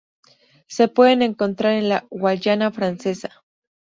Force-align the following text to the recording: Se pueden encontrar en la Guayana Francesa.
Se 0.65 0.87
pueden 0.87 1.21
encontrar 1.21 1.73
en 1.73 1.87
la 1.87 2.07
Guayana 2.09 2.71
Francesa. 2.71 3.43